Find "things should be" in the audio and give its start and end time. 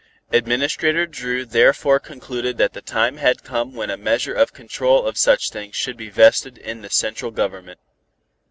5.51-6.09